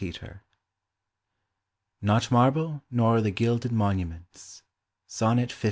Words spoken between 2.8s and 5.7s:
NOT THE GILDED MONUMENTS. SONNET LV.